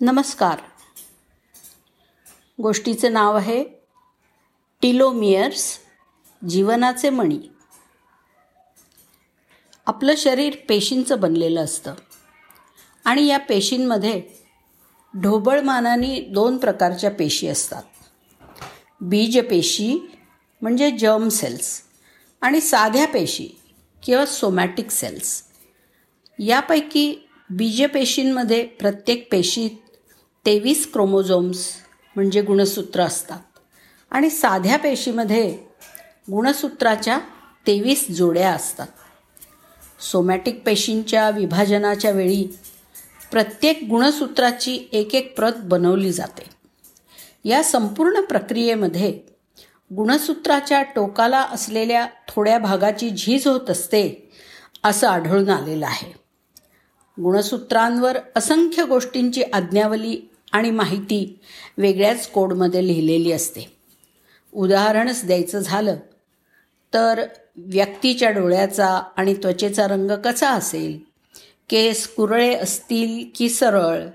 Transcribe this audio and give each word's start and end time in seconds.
नमस्कार. 0.00 0.58
गोष्टीचं 2.62 3.12
नाव 3.12 3.36
आहे 3.36 3.64
टिलोमियर्स 4.82 5.78
जीवनाचे 6.48 7.10
मणी. 7.10 7.38
आपलं 9.86 10.14
शरीर 10.16 10.56
पेशींचं 10.68 11.20
बनलेलं 11.20 11.64
असतं. 11.64 11.94
आणि 13.04 13.26
या 13.26 13.38
पेशींमध्ये 13.38 14.22
ढोबळमानाने 15.22 16.20
दोन 16.20 16.56
प्रकारच्या 16.56 17.10
पेशी 17.10 17.48
असतात. 17.48 17.82
बीजपेशी 19.00 20.10
म्हणजे 20.62 20.90
जर्म 20.90 21.28
सेल्स 21.28 21.82
आणि 22.40 22.60
साध्या 22.60 23.06
पेशी 23.06 23.48
किंवा 24.02 24.26
सोमॅटिक 24.26 24.90
सेल्स 24.90 25.42
यापैकी 26.38 27.28
बीजपेशींमध्ये 27.50 28.66
प्रत्येक 28.66 29.32
पेशीत 29.32 29.70
तेवीस 30.46 30.92
क्रोमोझोम्स 30.92 31.72
म्हणजे 32.16 32.42
गुणसूत्र 32.42 33.00
असतात. 33.00 33.38
आणि 34.10 34.30
साध्या 34.30 34.78
पेशीमध्ये 34.78 35.58
गुणसूत्राच्या 36.32 37.18
तेवीस 37.66 38.06
जोड्या 38.10 38.50
असतात. 38.52 38.86
सोमॅटिक 40.00 40.62
पेशींच्या 40.66 41.30
विभाजनाच्या 41.30 42.10
वेळी 42.10 42.58
प्रत्येक 43.30 43.86
गुणसूत्राची 43.90 44.88
एक 44.92 45.14
एक 45.14 45.36
प्रत 45.36 45.52
बनवली 45.56 46.12
जाते. 46.12 46.46
या 47.44 47.62
संपूर्ण 47.62 48.20
प्रक्रियेमध्ये 48.20 49.20
गुणसूत्राच्या 49.96 50.82
टोकाला 50.82 51.40
असलेल्या 51.40 52.06
थोड्या 52.28 52.58
भागाची 52.58 53.10
झीज 53.10 53.46
होत 53.46 53.70
असते 53.70 54.32
असं 54.84 55.08
आढळून 55.08 55.50
आलेलं 55.50 55.86
आहे. 55.86 56.26
गुणसूत्रांवर 57.22 58.18
असंख्य 58.36 58.84
गोष्टींची 58.84 59.42
आज्ञावली 59.42 60.20
आणि 60.56 60.70
माहिती 60.70 61.38
वेगळ्याच 61.78 62.28
कोडमध्ये 62.28 62.86
लिहिलेली 62.86 63.32
असते. 63.32 63.76
उदाहरणच 64.52 65.24
द्यायचं 65.24 65.58
झालं 65.58 65.96
तर 66.94 67.26
व्यक्तीच्या 67.56 68.30
डोळ्याचा 68.30 69.02
आणि 69.16 69.34
त्वचेचा 69.34 69.88
रंग 69.88 70.10
कसा 70.24 70.50
असेल? 70.50 70.98
केस 71.68 72.08
कुरळे 72.08 72.54
असतील 72.54 73.26
की 73.34 73.48
सरळ? 73.48 74.06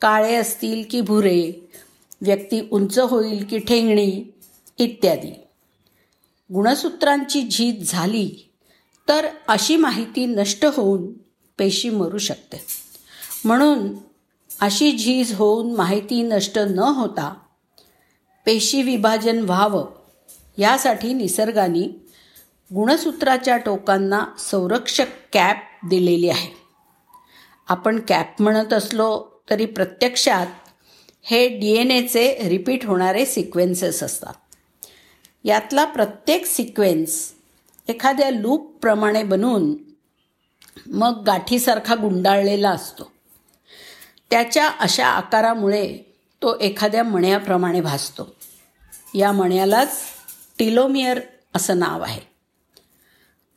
काळे 0.00 0.34
असतील 0.34 0.84
की 0.90 1.00
भुरे? 1.00 1.70
व्यक्ती 2.22 2.68
उंच 2.70 2.98
होईल 2.98 3.44
की 3.44 3.58
ठेंगणी? 3.58 4.24
इत्यादी. 4.78 5.32
गुणसूत्रांची 6.54 7.42
झीज 7.42 7.92
झाली 7.92 8.50
तर 9.08 9.26
अशी 9.48 9.76
माहिती 9.76 10.26
नष्ट 10.26 10.64
होऊन 10.64 11.12
पेशी 11.58 11.90
मरू 11.90 12.18
शकते. 12.18 12.60
म्हणून 13.44 14.09
अशी 14.60 14.92
झीज 14.92 15.32
होऊन 15.34 15.74
माहिती 15.76 16.22
नष्ट 16.22 16.58
न 16.58 16.78
होता 16.78 17.34
पेशी 18.46 18.82
विभाजन 18.82 19.40
व्हावं 19.40 19.86
यासाठी 20.58 21.12
निसर्गाने 21.12 21.82
गुणसूत्राच्या 22.74 23.56
टोकांना 23.56 24.24
संरक्षक 24.38 25.06
कॅप 25.32 25.56
दिलेली 25.88 26.28
आहे. 26.28 26.48
आपण 27.68 28.00
कॅप 28.08 28.42
म्हणत 28.42 28.72
असलो 28.72 29.26
तरी 29.50 29.66
प्रत्यक्षात 29.66 30.46
हे 31.22 31.48
डी 31.48 31.70
एन 31.76 31.90
एचे 31.90 32.48
रिपीट 32.48 32.86
होणारे 32.86 33.26
सिक्वेन्सेस 33.26 34.02
असतात. 34.02 34.34
यातला 35.44 35.84
प्रत्येक 35.84 36.46
सिक्वेन्स 36.46 37.32
एखाद्या 37.88 38.30
लूपप्रमाणे 38.30 39.22
बनून 39.22 39.74
मग 40.86 41.22
गाठीसारखा 41.26 41.94
गुंडाळलेला 41.94 42.70
असतो. 42.70 43.12
त्याच्या 44.30 44.68
अशा 44.68 45.06
आकारामुळे 45.06 45.98
तो 46.42 46.58
एखाद्या 46.58 47.04
मण्याप्रमाणे 47.04 47.80
भासतो. 47.80 48.36
या 49.14 49.32
मण्यालाच 49.32 50.00
टिलोमियर 50.58 51.20
असं 51.56 51.78
नाव 51.78 52.02
आहे. 52.02 52.20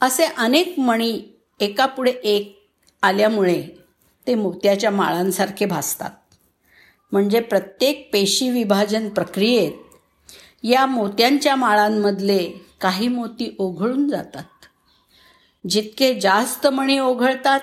असे 0.01 0.25
अनेक 0.25 0.79
मणी 0.79 1.21
एकापुढे 1.59 2.11
एक 2.11 2.67
आल्यामुळे 3.01 3.67
ते 4.27 4.35
मोत्याच्या 4.35 4.91
माळांसारखे 4.91 5.65
भासतात. 5.65 6.09
म्हणजे 7.11 7.39
प्रत्येक 7.39 8.09
पेशी 8.13 8.49
विभाजन 8.49 9.09
प्रक्रियेत 9.09 9.71
या 10.63 10.85
मोत्यांच्या 10.85 11.55
माळांमधले 11.55 12.51
काही 12.81 13.07
मोती 13.07 13.55
ओघळून 13.59 14.09
जातात. 14.09 14.43
जितके 15.69 16.19
जास्त 16.19 16.67
मणी 16.67 16.99
ओघळतात 16.99 17.59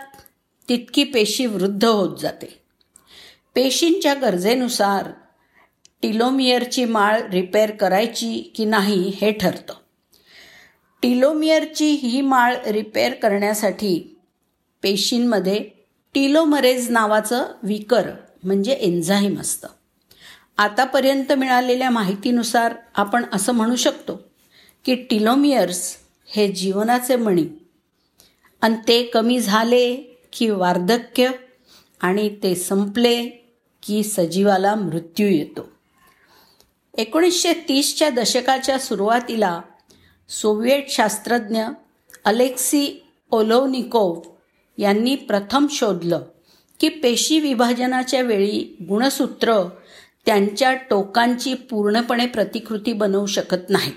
तितकी 0.69 1.05
पेशी 1.05 1.47
वृद्ध 1.47 1.85
होत 1.85 2.19
जाते. 2.19 2.60
पेशींच्या 3.55 4.15
गरजेनुसार 4.15 5.09
टिलोमियरची 6.03 6.85
माळ 6.85 7.23
रिपेअर 7.23 7.71
करायची 7.71 8.53
की 8.57 8.65
नाही 8.65 9.13
हे 9.21 9.33
ठरतं. 9.33 9.75
टिलोमियरची 11.03 11.91
ही 11.91 12.21
माळ 12.21 12.57
रिपेअर 12.67 13.13
करण्यासाठी 13.13 14.21
पेशींमध्ये 14.83 15.65
टिलोमरेज 16.15 16.91
नावाचं 16.91 17.47
विकर 17.63 18.11
म्हणजे 18.45 18.73
एन्झाईम 18.73 19.41
असतं. 19.41 19.69
आतापर्यंत 20.59 21.33
मिळालेल्या 21.33 21.91
माहितीनुसार 21.91 22.75
आपण 22.95 23.25
असं 23.33 23.53
म्हणू 23.53 23.77
शकतो 23.77 24.21
की 24.85 24.95
टिलोमियर्स 24.95 25.97
हे 26.27 26.49
जीवनाचे 26.49 27.17
मणी. 27.17 27.47
आणि 28.63 28.75
ते 28.89 29.03
कमी 29.03 29.41
झाले 29.41 30.19
की 30.33 30.51
वार्धक्य 30.51 31.31
आणि 32.01 32.37
ते 32.43 32.55
संपले 32.55 33.40
की 33.83 34.03
सजीवाला 34.03 34.75
मृत्यू 34.75 35.27
येतो. 35.29 35.69
एकोणीसशे 36.99 37.53
तीसच्या 37.53 38.11
दशकाच्या 38.11 38.79
सुरुवातीला 38.79 39.61
सोव्हिएट 40.29 40.91
शास्त्रज्ञ 40.91 41.63
अलेक्सी 42.25 43.05
ओलोनिकोव 43.31 44.21
यांनी 44.79 45.17
प्रथम 45.17 45.67
शोधलं 45.71 46.21
की 46.81 46.89
पेशी 46.89 47.41
विभाजनाच्या 47.41 48.23
वेळी 48.23 48.77
गुणसूत्र 48.89 49.69
त्यांच्या 50.27 50.75
टोकांची 50.75 51.55
पूर्णपणे 51.55 52.27
प्रतिकृती 52.27 52.93
बनवू 52.93 53.27
शकत 53.27 53.71
नाही. 53.71 53.93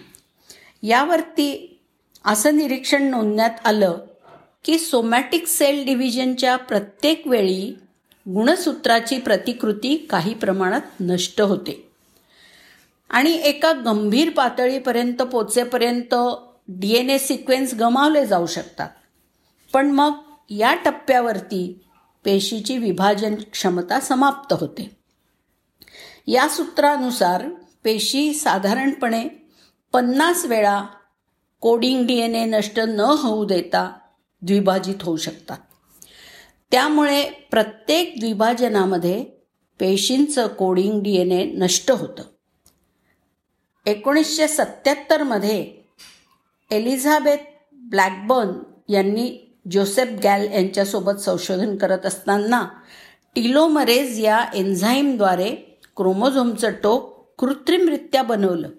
यावरती 0.83 1.79
असं 2.25 2.57
निरीक्षण 2.57 3.03
नोंदण्यात 3.03 3.65
आलं 3.65 3.97
की 4.63 4.79
सोमॅटिक 4.79 5.47
सेल 5.47 5.85
डिव्हिजनच्या 5.85 6.55
प्रत्येक 6.55 7.27
वेळी 7.27 7.75
गुणसूत्राची 8.29 9.19
प्रतिकृती 9.19 10.07
काही 10.09 10.33
प्रमाणात 10.33 10.81
नष्ट 10.99 11.41
होते. 11.41 11.91
आणि 13.09 13.31
एका 13.43 13.71
गंभीर 13.71 14.29
पातळीपर्यंत 14.29 15.21
पोचेपर्यंत 15.21 16.15
डी 16.67 16.95
एन 16.95 17.09
ए 17.09 17.17
सिक्वेन्स 17.17 17.73
गमावले 17.73 18.25
जाऊ 18.25 18.45
शकतात. 18.45 18.89
पण 19.73 19.91
मग 19.91 20.11
या 20.49 20.75
टप्प्यावरती 20.85 21.85
पेशीची 22.25 22.77
विभाजन 22.77 23.35
क्षमता 23.35 23.99
समाप्त 23.99 24.53
होते. 24.53 24.97
या 26.27 26.47
सूत्रानुसार 26.47 27.43
पेशी 27.83 28.33
साधारणपणे 28.33 29.27
पन्नास 29.93 30.45
वेळा 30.45 30.83
कोडिंग 31.59 32.07
डी 32.07 32.17
एन 32.17 32.35
ए 32.35 32.45
नष्ट 32.45 32.79
न 32.79 32.99
होऊ 32.99 33.45
देता 33.45 33.91
द्विभाजित 34.41 34.95
होऊ 35.01 35.17
शकतात. 35.17 35.57
त्यामुळे 36.73 37.29
प्रत्येक 37.51 38.13
द्विभाजनामध्ये 38.19 39.23
पेशींचं 39.79 40.47
कोडिंग 40.47 41.01
डी 41.03 41.15
एन 41.15 41.31
ए 41.31 41.43
नष्ट 41.43 41.91
होतं. 41.91 42.23
एकोणीसशे 43.85 44.47
सत्याहत्तरमध्ये 44.47 45.75
एलिझाबेथ 46.71 47.37
ब्लॅकबर्न 47.73 48.49
यांनी 48.89 49.55
जोसेफ 49.71 50.07
गॅल 50.23 50.51
यांच्यासोबत 50.53 51.19
संशोधन 51.19 51.75
करत 51.75 52.05
असताना 52.05 52.67
टिलोमरेज 53.35 54.19
या 54.19 54.45
एन्झाईमद्वारे 54.53 55.79
क्रोमोझोमचं 55.97 56.71
टोक 56.83 57.33
कृत्रिमरित्या 57.39 58.23
बनवलं. 58.23 58.69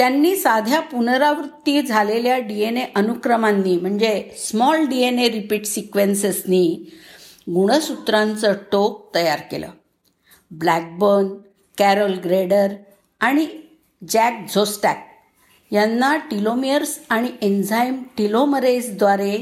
त्यांनी 0.00 0.36
साध्या 0.36 0.80
पुनरावृत्ती 0.80 1.82
झालेल्या 1.82 2.38
डी 2.38 2.60
एन 2.60 2.76
ए 2.76 2.84
अनुक्रमांनी 2.94 3.76
म्हणजे 3.76 4.30
small 4.38 4.84
D 4.86 5.00
N 5.02 5.18
A 5.18 5.28
repeat 5.28 5.66
सिक्वेन्सेसनी 5.66 6.90
गुणसूत्रांचं 7.48 8.52
टोक 8.72 9.14
तयार 9.14 9.40
केलं. 9.50 9.66
ब्लॅकबर्न 10.50 11.28
कॅरोल 11.78 12.14
ग्रेडर 12.14 12.68
आणि 13.20 13.46
जॅक 14.12 14.54
झोस्टॅक 14.54 15.04
यांना 15.70 16.16
टिलोमियर्स 16.16 16.98
आणि 17.08 17.28
एन्झाईम 17.42 18.02
टिलोमरेजद्वारे 18.18 19.36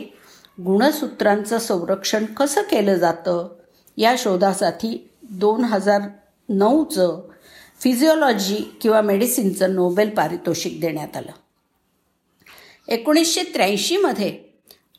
गुणसूत्रांचं 0.64 1.58
संरक्षण 1.58 2.24
कसं 2.24 2.62
केलं 2.62 2.94
जातं 2.94 3.48
या 3.96 4.14
शोधासाठी 4.18 5.10
दोन 5.22 5.64
हजार 5.64 6.02
नऊचं 6.48 7.20
फिजिओलॉजी 7.80 8.78
किंवा 8.82 9.00
मेडिसिनचं 9.00 9.74
नोबेल 9.74 10.10
पारितोषिक 10.10 10.80
देण्यात 10.80 11.16
आलं. 11.16 11.32
एकोणीसशे 12.88 13.42
त्र्याऐंशीमध्ये 13.42 14.38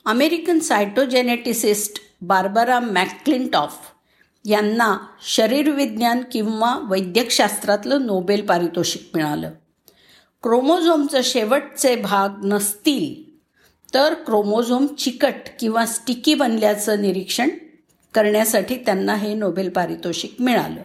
अमेरिकन 0.06 0.60
सायटोजेनेटिसिस्ट 0.60 1.98
बार्बरा 2.22 2.80
मॅकक्लिंटॉफ 2.80 3.78
यांना 4.46 4.98
शरीरविज्ञान 5.28 6.24
किंवा 6.32 6.80
वैद्यकशास्त्रातलं 6.90 8.06
नोबेल 8.06 8.46
पारितोषिक 8.46 9.10
मिळालं. 9.16 9.52
क्रोमोझोमचं 10.44 11.22
शेवटचे 11.24 11.96
भाग 11.96 12.30
नसतील 12.44 13.40
तर 13.94 14.14
क्रोमोझोम 14.14 14.88
चिकट 14.88 15.34
किंवा 15.60 15.86
स्टिकी 15.86 16.34
बनल्याचं 16.34 17.02
निरीक्षण 17.02 17.50
करण्यासाठी 18.14 18.76
त्यांना 18.76 19.16
हे 19.16 19.34
नोबेल 19.34 19.70
पारितोषिक 19.70 20.36
मिळालं. 20.40 20.82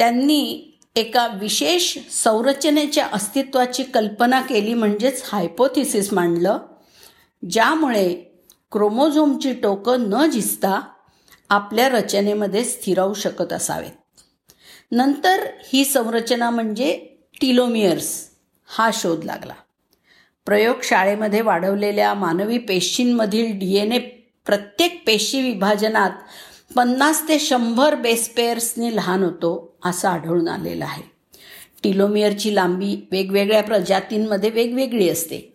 त्यांनी 0.00 0.72
एका 0.96 1.26
विशेष 1.26 1.98
संरचनेच्या 2.10 3.06
अस्तित्वाची 3.12 3.82
कल्पना 3.82 4.40
केली 4.40 4.74
म्हणजेच 4.74 5.22
हायपोथिसिस 5.32 6.12
मांडलं 6.12 6.58
ज्यामुळे 7.50 8.14
क्रोमोझोमची 8.72 9.52
टोकं 9.52 10.10
न 10.10 10.30
झिजता 10.30 10.80
आपल्या 11.48 11.88
रचनेमध्ये 11.88 12.64
स्थिरावू 12.64 13.14
शकत 13.14 13.52
असावेत. 13.52 13.90
नंतर 14.92 15.46
ही 15.72 15.84
संरचना 15.84 16.50
म्हणजे 16.50 17.16
टिलोमियर्स 17.40 18.28
हा 18.66 18.90
शोध 18.94 19.24
लागला. 19.24 19.54
प्रयोगशाळेमध्ये 20.46 21.40
वाढवलेल्या 21.40 22.14
मानवी 22.14 22.58
पेशींमधील 22.58 23.58
डी 23.58 23.76
एन 23.76 23.92
ए 23.92 23.98
प्रत्येक 24.46 25.02
पेशी 25.06 25.42
विभाजनात 25.42 26.10
पन्नास 26.76 27.28
ते 27.28 27.38
शंभर 27.38 27.94
बेसपेअर्सनी 27.94 28.96
लहान 28.96 29.22
होतो 29.22 29.74
असं 29.84 30.08
आढळून 30.08 30.48
आलेलं 30.48 30.84
आहे. 30.84 31.02
टिलोमियरची 31.82 32.54
लांबी 32.54 33.08
वेगवेगळ्या 33.10 33.62
प्रजातींमध्ये 33.62 34.50
वेगवेगळी 34.50 35.08
असते. 35.08 35.54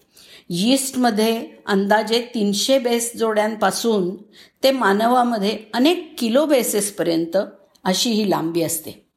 यीस्टमध्ये 0.49 1.47
अंदाजे 1.65 2.27
तीनशे 2.35 2.79
बेस 2.79 3.15
जोड्यांपासून 3.15 4.15
ते 4.63 4.71
मानवामध्ये 4.71 5.59
अनेक 5.73 6.15
किलो 6.17 6.45
बेसेसपर्यंत 6.45 7.37
अशी 7.83 8.09
ही 8.09 8.29
लांबी 8.29 8.61
असते. 8.61 9.07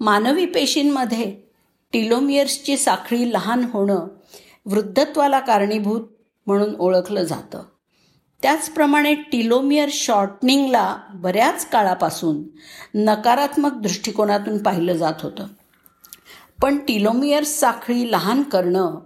मानवी 0.00 0.46
पेशींमध्ये 0.46 1.36
टिलोमियर्सची 1.92 2.76
साखळी 2.76 3.32
लहान 3.32 3.64
होणं 3.72 4.06
वृद्धत्वाला 4.66 5.38
कारणीभूत 5.38 6.00
म्हणून 6.46 6.74
ओळखलं 6.78 7.24
जातं. 7.24 7.62
त्याचप्रमाणे 8.42 9.14
टिलोमियर 9.14 9.88
शॉर्टनिंगला 9.92 10.96
बऱ्याच 11.14 11.70
काळापासून 11.70 12.42
नकारात्मक 12.94 13.72
दृष्टिकोनातून 13.72 14.62
पाहिलं 14.62 14.92
जात 14.92 15.12
होतं. 15.22 15.46
पण 16.62 16.76
टिलोमियर 16.76 17.44
साखळी 17.44 18.12
लहान 18.12 18.42
करणं 18.42 19.00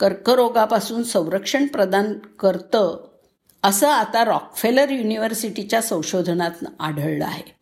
कर्करोगापासून 0.00 1.02
संरक्षण 1.02 1.66
प्रदान 1.66 2.12
करतं 2.18 3.08
असं 3.62 3.88
आता 3.88 4.24
रॉकफेलर 4.24 4.90
युनिव्हर्सिटीच्या 4.90 5.82
संशोधनात 5.82 6.64
आढळलं 6.80 7.24
आहे. 7.24 7.56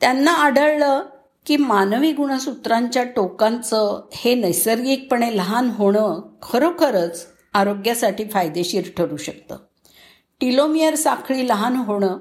त्यांना 0.00 0.32
आढळलं 0.32 1.02
की 1.46 1.56
मानवी 1.56 2.12
गुणसूत्रांच्या 2.12 3.04
टोकांचं 3.04 4.08
हे 4.12 4.34
नैसर्गिकपणे 4.34 5.36
लहान 5.36 5.70
होणं 5.70 6.20
खरोखरच 6.42 7.26
आरोग्यासाठी 7.54 8.24
फायदेशीर 8.24 8.84
ठरू 8.96 9.16
शकतं. 9.16 9.56
टिलोमियर 10.40 10.94
साखळी 10.94 11.48
लहान 11.48 11.76
होणं 11.76 12.18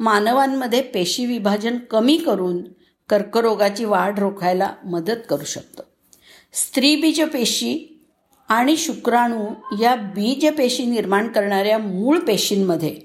मानवांमध्ये 0.00 0.82
पेशी 0.82 1.26
विभाजन 1.26 1.78
कमी 1.78 2.16
करून 2.16 2.62
कर्करोगाची 3.08 3.84
वाढ 3.84 4.18
रोखायला 4.18 4.74
मदत 4.84 5.20
करू 5.28 5.44
शकतं. 5.44 5.82
स्त्रीबीज 6.52 7.22
पेशी 7.22 8.00
आणि 8.48 8.76
शुक्राणू 8.76 9.46
या 9.80 9.94
बीज 9.94 10.48
पेशी 10.58 10.84
निर्माण 10.84 11.28
करणाऱ्या 11.28 11.78
मूळ 11.78 12.18
पेशींमध्ये 12.18 13.00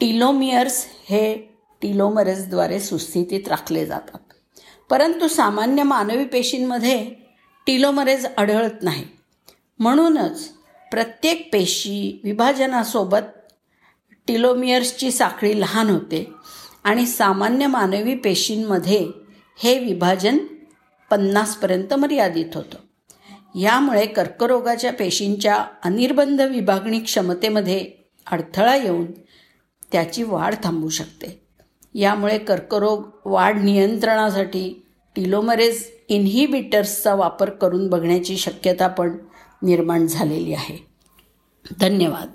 टिलोमियर्स 0.00 0.84
हे 1.08 1.34
टिलोमरसद्वारे 1.82 2.80
सुस्थितीत 2.80 3.48
राखले 3.48 3.86
जातात. 3.86 4.18
परंतु 4.90 5.28
सामान्य 5.28 5.82
मानवी 5.82 6.24
पेशींमध्ये 6.24 7.10
टिलोमरेज 7.66 8.26
आढळत 8.36 8.82
नाही. 8.82 9.04
म्हणूनच 9.78 10.48
प्रत्येक 10.90 11.48
पेशी 11.52 12.20
विभाजनासोबत 12.24 13.35
टिलोमियर्सची 14.28 15.10
साखळी 15.10 15.60
लहान 15.60 15.90
होते 15.90 16.32
आणि 16.84 17.06
सामान्य 17.06 17.66
मानवी 17.66 18.14
पेशींमध्ये 18.14 19.08
हे 19.58 19.78
विभाजन 19.78 20.38
पन्नासपर्यंत 21.10 21.94
मर्यादित 21.94 22.46
होतं. 22.54 22.78
यामुळे 23.58 24.06
कर्करोगाच्या 24.06 24.92
पेशींच्या 24.92 25.64
अनिर्बंध 25.84 26.40
विभागणी 26.40 27.00
क्षमतेमध्ये 27.00 27.90
अडथळा 28.32 28.76
येऊन 28.76 29.06
त्याची 29.92 30.22
वाढ 30.22 30.54
थांबू 30.64 30.88
शकते. 30.88 31.42
यामुळे 31.94 32.38
कर्करोग 32.38 33.10
वाढ 33.24 33.62
नियंत्रणासाठी 33.62 34.86
टिलोमरेज 35.16 35.84
इन्हिबिटर्सचा 36.08 37.14
वापर 37.14 37.50
करून 37.50 37.88
बघण्याची 37.88 38.36
शक्यता 38.36 38.88
पण 38.88 39.16
निर्माण 39.62 40.06
झालेली 40.06 40.54
आहे. 40.54 40.86
धन्यवाद. 41.80 42.28